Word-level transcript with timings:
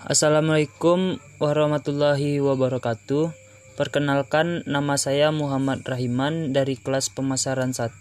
Assalamualaikum 0.00 1.20
warahmatullahi 1.36 2.40
wabarakatuh. 2.40 3.36
Perkenalkan 3.76 4.64
nama 4.64 4.96
saya 4.96 5.28
Muhammad 5.28 5.84
Rahiman 5.84 6.56
dari 6.56 6.80
kelas 6.80 7.12
pemasaran 7.12 7.76
1 7.76 8.00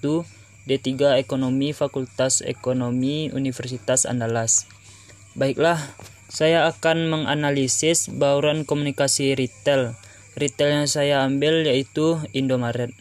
D3 0.64 1.20
Ekonomi 1.20 1.76
Fakultas 1.76 2.40
Ekonomi 2.40 3.28
Universitas 3.36 4.08
Andalas. 4.08 4.64
Baiklah, 5.36 5.76
saya 6.32 6.72
akan 6.72 7.12
menganalisis 7.12 8.07
bauran 8.07 8.63
komunikasi 8.63 9.36
retail. 9.36 9.91
Retail 10.39 10.79
yang 10.79 10.88
saya 10.88 11.27
ambil 11.27 11.68
yaitu 11.68 12.16
Indomaret. 12.31 12.95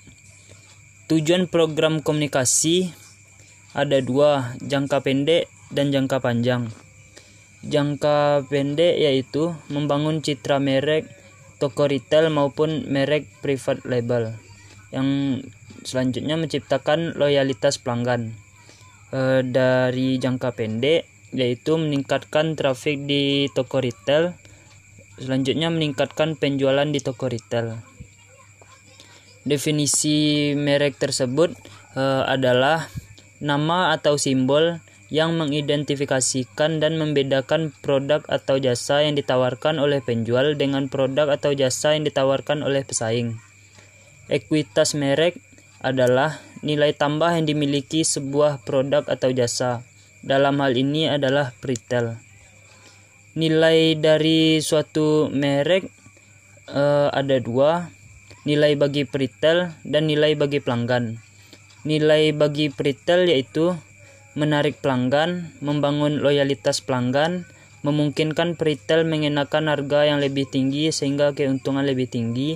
Tujuan 1.06 1.46
program 1.46 2.02
komunikasi 2.02 2.90
ada 3.78 4.02
dua, 4.02 4.58
jangka 4.58 5.06
pendek 5.06 5.46
dan 5.70 5.94
jangka 5.94 6.18
panjang. 6.18 6.66
Jangka 7.66 8.46
pendek 8.46 9.02
yaitu 9.02 9.50
membangun 9.66 10.22
citra 10.22 10.62
merek 10.62 11.10
toko 11.58 11.90
retail 11.90 12.30
maupun 12.30 12.86
merek 12.86 13.26
private 13.42 13.82
label. 13.82 14.38
Yang 14.94 15.42
selanjutnya 15.82 16.38
menciptakan 16.38 17.18
loyalitas 17.18 17.82
pelanggan. 17.82 18.38
E, 19.10 19.42
dari 19.42 20.22
jangka 20.22 20.54
pendek 20.54 21.10
yaitu 21.34 21.76
meningkatkan 21.76 22.54
traffic 22.54 23.02
di 23.04 23.50
toko 23.52 23.82
retail. 23.82 24.38
Selanjutnya 25.18 25.66
meningkatkan 25.68 26.38
penjualan 26.38 26.86
di 26.86 27.02
toko 27.02 27.26
retail. 27.26 27.82
Definisi 29.42 30.54
merek 30.54 30.94
tersebut 30.94 31.58
e, 31.98 32.02
adalah 32.22 32.86
nama 33.42 33.94
atau 33.98 34.14
simbol 34.14 34.78
yang 35.08 35.40
mengidentifikasikan 35.40 36.84
dan 36.84 37.00
membedakan 37.00 37.72
produk 37.80 38.20
atau 38.28 38.60
jasa 38.60 39.08
yang 39.08 39.16
ditawarkan 39.16 39.80
oleh 39.80 40.04
penjual 40.04 40.52
dengan 40.52 40.92
produk 40.92 41.32
atau 41.32 41.56
jasa 41.56 41.96
yang 41.96 42.04
ditawarkan 42.04 42.60
oleh 42.60 42.84
pesaing. 42.84 43.40
Ekuitas 44.28 44.92
merek 44.92 45.40
adalah 45.80 46.44
nilai 46.60 46.92
tambah 46.92 47.32
yang 47.32 47.48
dimiliki 47.48 48.04
sebuah 48.04 48.60
produk 48.68 49.08
atau 49.08 49.32
jasa. 49.32 49.80
Dalam 50.20 50.60
hal 50.60 50.76
ini 50.76 51.08
adalah 51.08 51.56
retail. 51.64 52.20
Nilai 53.32 53.96
dari 53.96 54.60
suatu 54.60 55.32
merek 55.32 55.88
uh, 56.68 57.08
ada 57.14 57.40
dua, 57.40 57.88
nilai 58.44 58.76
bagi 58.76 59.08
retail 59.08 59.72
dan 59.88 60.10
nilai 60.10 60.36
bagi 60.36 60.60
pelanggan. 60.60 61.16
Nilai 61.88 62.34
bagi 62.36 62.68
retail 62.68 63.30
yaitu 63.30 63.72
menarik 64.38 64.78
pelanggan, 64.78 65.50
membangun 65.58 66.22
loyalitas 66.22 66.78
pelanggan, 66.78 67.42
memungkinkan 67.82 68.54
retail 68.54 69.02
mengenakan 69.02 69.66
harga 69.66 70.06
yang 70.06 70.22
lebih 70.22 70.46
tinggi 70.46 70.94
sehingga 70.94 71.34
keuntungan 71.34 71.82
lebih 71.82 72.06
tinggi, 72.06 72.54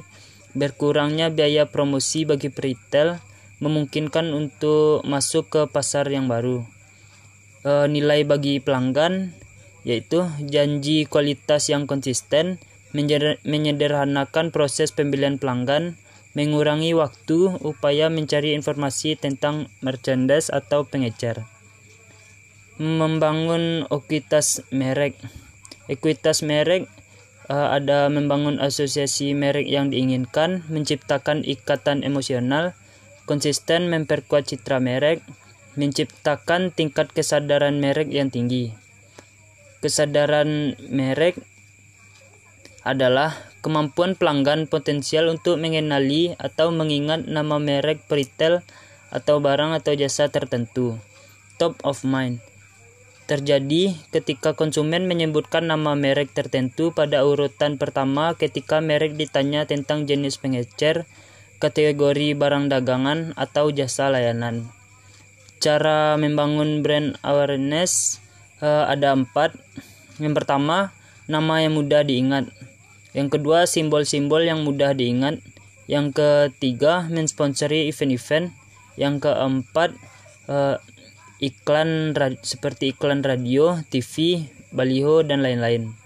berkurangnya 0.55 1.35
biaya 1.35 1.67
promosi 1.67 2.23
bagi 2.23 2.55
retail, 2.55 3.19
memungkinkan 3.59 4.31
untuk 4.31 5.03
masuk 5.03 5.51
ke 5.51 5.63
pasar 5.71 6.07
yang 6.07 6.31
baru. 6.31 6.63
E, 7.67 7.91
nilai 7.91 8.23
bagi 8.23 8.63
pelanggan 8.63 9.35
yaitu 9.83 10.23
janji 10.47 11.11
kualitas 11.11 11.67
yang 11.67 11.91
konsisten, 11.91 12.63
menyederhanakan 13.43 14.55
proses 14.55 14.95
pembelian 14.95 15.43
pelanggan, 15.43 15.99
mengurangi 16.39 16.95
waktu 16.95 17.59
upaya 17.59 18.07
mencari 18.07 18.55
informasi 18.55 19.19
tentang 19.19 19.67
merchandise 19.83 20.55
atau 20.55 20.87
pengecer 20.87 21.52
membangun 22.81 23.85
ekuitas 23.93 24.65
merek. 24.73 25.19
Ekuitas 25.91 26.41
merek 26.41 26.89
uh, 27.53 27.75
ada 27.75 28.09
membangun 28.09 28.63
asosiasi 28.63 29.37
merek 29.37 29.69
yang 29.69 29.93
diinginkan, 29.93 30.65
menciptakan 30.73 31.45
ikatan 31.45 32.07
emosional, 32.07 32.73
konsisten 33.29 33.93
memperkuat 33.93 34.49
citra 34.49 34.81
merek, 34.81 35.21
menciptakan 35.77 36.73
tingkat 36.73 37.13
kesadaran 37.13 37.77
merek 37.83 38.09
yang 38.09 38.33
tinggi. 38.33 38.73
Kesadaran 39.83 40.79
merek 40.89 41.37
adalah 42.83 43.35
kemampuan 43.63 44.19
pelanggan 44.19 44.67
potensial 44.67 45.31
untuk 45.31 45.59
mengenali 45.59 46.35
atau 46.39 46.75
mengingat 46.75 47.27
nama 47.31 47.63
merek 47.63 48.07
retail 48.11 48.63
atau 49.15 49.39
barang 49.39 49.77
atau 49.77 49.93
jasa 49.95 50.31
tertentu. 50.31 50.99
Top 51.61 51.79
of 51.87 52.03
mind 52.03 52.52
terjadi 53.31 53.95
ketika 54.11 54.53
konsumen 54.53 55.07
menyebutkan 55.07 55.71
nama 55.71 55.95
merek 55.95 56.35
tertentu 56.35 56.91
pada 56.91 57.23
urutan 57.23 57.79
pertama 57.79 58.35
ketika 58.35 58.83
merek 58.83 59.15
ditanya 59.15 59.65
tentang 59.65 60.05
jenis 60.05 60.37
pengecer, 60.43 61.07
kategori 61.63 62.35
barang 62.35 62.69
dagangan, 62.69 63.33
atau 63.39 63.71
jasa 63.71 64.11
layanan. 64.11 64.69
Cara 65.63 66.19
membangun 66.19 66.83
brand 66.83 67.15
awareness 67.23 68.19
uh, 68.59 68.91
ada 68.91 69.15
empat. 69.15 69.55
Yang 70.19 70.43
pertama, 70.43 70.91
nama 71.31 71.63
yang 71.63 71.79
mudah 71.79 72.03
diingat. 72.03 72.51
Yang 73.15 73.39
kedua, 73.39 73.71
simbol-simbol 73.71 74.43
yang 74.43 74.67
mudah 74.67 74.91
diingat. 74.97 75.39
Yang 75.87 76.19
ketiga, 76.19 77.07
mensponsori 77.07 77.87
event-event. 77.87 78.51
Yang 78.99 79.31
keempat, 79.31 79.95
uh, 80.51 80.83
iklan 81.43 82.15
seperti 82.47 82.95
iklan 82.95 83.27
radio, 83.27 83.83
TV, 83.91 84.47
baliho 84.71 85.27
dan 85.27 85.43
lain-lain. 85.43 85.99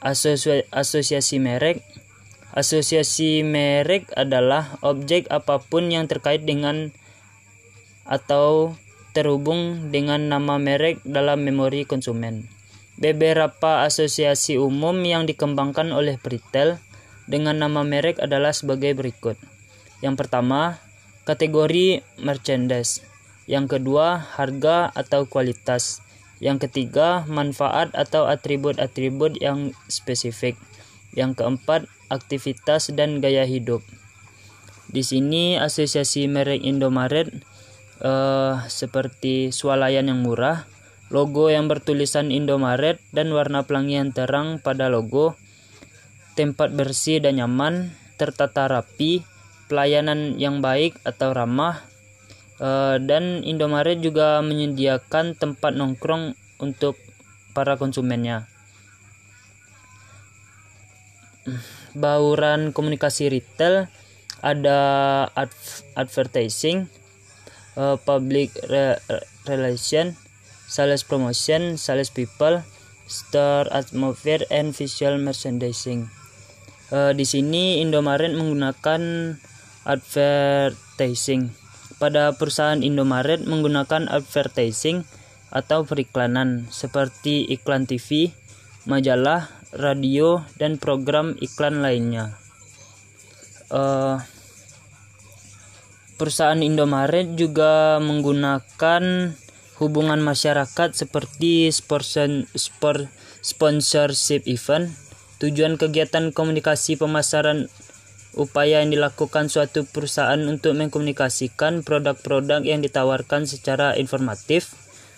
Asosi 0.00 0.64
asosiasi 0.72 1.36
merek 1.36 1.84
Asosiasi 2.50 3.46
merek 3.46 4.10
adalah 4.18 4.74
objek 4.82 5.30
apa 5.30 5.62
pun 5.62 5.86
yang 5.86 6.10
terkait 6.10 6.42
dengan 6.42 6.90
atau 8.02 8.74
terhubung 9.14 9.94
dengan 9.94 10.26
nama 10.26 10.58
merek 10.58 10.98
dalam 11.06 11.46
memori 11.46 11.86
konsumen. 11.86 12.50
Beberapa 12.98 13.86
asosiasi 13.86 14.58
umum 14.58 14.98
yang 15.06 15.30
dikembangkan 15.30 15.94
oleh 15.94 16.18
retail 16.18 16.82
dengan 17.30 17.54
nama 17.62 17.86
merek 17.86 18.18
adalah 18.18 18.50
sebagai 18.50 18.98
berikut. 18.98 19.38
Yang 20.02 20.26
pertama, 20.26 20.82
kategori 21.22 22.02
merchandise. 22.18 23.09
Yang 23.50 23.82
kedua, 23.82 24.22
harga 24.38 24.94
atau 24.94 25.26
kualitas. 25.26 25.98
Yang 26.38 26.70
ketiga, 26.70 27.26
manfaat 27.26 27.90
atau 27.98 28.30
atribut-atribut 28.30 29.42
yang 29.42 29.74
spesifik. 29.90 30.54
Yang 31.18 31.42
keempat, 31.42 31.90
aktivitas 32.06 32.94
dan 32.94 33.18
gaya 33.18 33.42
hidup. 33.42 33.82
Di 34.86 35.02
sini 35.02 35.58
asosiasi 35.58 36.30
merek 36.30 36.62
Indomaret 36.62 37.30
uh, 38.06 38.62
seperti 38.70 39.50
swalayan 39.50 40.06
yang 40.06 40.22
murah, 40.22 40.66
logo 41.10 41.50
yang 41.50 41.66
bertulisan 41.66 42.30
Indomaret 42.30 43.02
dan 43.10 43.34
warna 43.34 43.66
pelangi 43.66 43.98
yang 43.98 44.14
terang 44.14 44.62
pada 44.62 44.86
logo, 44.86 45.34
tempat 46.38 46.70
bersih 46.70 47.18
dan 47.18 47.42
nyaman, 47.42 47.94
tertata 48.14 48.70
rapi, 48.70 49.26
pelayanan 49.66 50.38
yang 50.38 50.62
baik 50.62 50.98
atau 51.02 51.34
ramah, 51.34 51.89
Uh, 52.60 53.00
dan 53.00 53.40
Indomaret 53.40 54.04
juga 54.04 54.44
menyediakan 54.44 55.32
tempat 55.32 55.72
nongkrong 55.72 56.36
untuk 56.60 57.00
para 57.56 57.80
konsumennya. 57.80 58.44
Bauran 61.96 62.76
komunikasi 62.76 63.32
retail 63.32 63.88
ada 64.44 64.78
adv 65.32 65.56
advertising, 65.96 66.92
uh, 67.80 67.96
public 67.96 68.52
re 68.68 69.00
relation, 69.48 70.12
sales 70.68 71.00
promotion, 71.00 71.80
sales 71.80 72.12
people, 72.12 72.60
store 73.08 73.72
atmosphere, 73.72 74.44
and 74.52 74.76
visual 74.76 75.16
merchandising. 75.16 76.12
Uh, 76.92 77.16
di 77.16 77.24
sini 77.24 77.80
Indomaret 77.80 78.36
menggunakan 78.36 79.00
advertising 79.88 81.56
pada 82.00 82.32
perusahaan 82.32 82.80
Indomaret 82.80 83.44
menggunakan 83.44 84.08
advertising 84.08 85.04
atau 85.52 85.84
periklanan 85.84 86.64
seperti 86.72 87.44
iklan 87.44 87.84
TV, 87.84 88.32
majalah, 88.88 89.52
radio, 89.76 90.48
dan 90.56 90.80
program 90.80 91.36
iklan 91.44 91.84
lainnya. 91.84 92.40
Uh, 93.68 94.18
perusahaan 96.16 96.58
Indomaret 96.64 97.36
juga 97.36 98.00
menggunakan 98.00 99.36
hubungan 99.76 100.20
masyarakat 100.24 100.96
seperti 100.96 101.68
sponsor, 101.68 102.46
sponsorship 103.44 104.48
event. 104.48 104.92
Tujuan 105.40 105.80
kegiatan 105.80 106.36
komunikasi 106.36 107.00
pemasaran 107.00 107.72
upaya 108.34 108.82
yang 108.82 108.94
dilakukan 108.94 109.50
suatu 109.50 109.82
perusahaan 109.86 110.38
untuk 110.46 110.78
mengkomunikasikan 110.78 111.82
produk-produk 111.82 112.62
yang 112.62 112.82
ditawarkan 112.82 113.46
secara 113.46 113.98
informatif, 113.98 114.74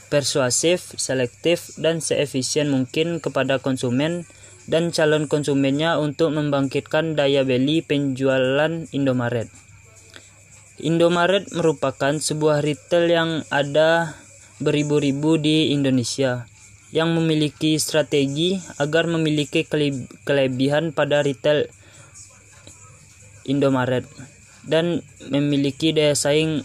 persuasif, 0.09 0.97
selektif, 0.97 1.77
dan 1.77 2.01
seefisien 2.01 2.73
mungkin 2.73 3.21
kepada 3.21 3.61
konsumen 3.61 4.25
dan 4.71 4.95
calon 4.95 5.27
konsumennya 5.27 5.99
untuk 5.99 6.33
membangkitkan 6.33 7.19
daya 7.19 7.43
beli 7.43 7.83
penjualan 7.83 8.87
Indomaret. 8.95 9.51
Indomaret 10.81 11.51
merupakan 11.53 12.17
sebuah 12.17 12.65
retail 12.65 13.07
yang 13.11 13.31
ada 13.53 14.17
beribu-ribu 14.59 15.37
di 15.37 15.75
Indonesia 15.75 16.47
yang 16.93 17.17
memiliki 17.17 17.81
strategi 17.81 18.61
agar 18.77 19.09
memiliki 19.09 19.65
kelebihan 20.25 20.93
pada 20.93 21.25
retail 21.25 21.73
Indomaret 23.49 24.07
dan 24.63 25.03
memiliki 25.27 25.91
daya 25.91 26.15
saing 26.15 26.63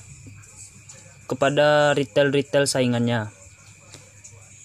kepada 1.28 1.92
retail-retail 1.98 2.70
saingannya 2.70 3.34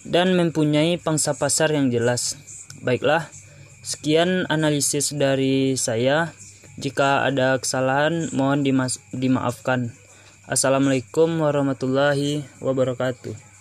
dan 0.06 0.34
mempunyai 0.34 0.98
pangsa 0.98 1.34
pasar 1.34 1.70
yang 1.74 1.90
jelas. 1.90 2.38
Baiklah, 2.82 3.30
sekian 3.82 4.46
analisis 4.50 5.14
dari 5.14 5.78
saya. 5.78 6.34
Jika 6.80 7.28
ada 7.28 7.60
kesalahan, 7.60 8.32
mohon 8.32 8.64
dimaafkan. 9.12 9.92
Assalamualaikum 10.48 11.38
warahmatullahi 11.38 12.42
wabarakatuh. 12.58 13.51